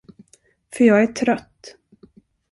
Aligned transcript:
För 0.73 0.83
jag 0.85 1.03
är 1.03 1.07
trött. 1.07 1.75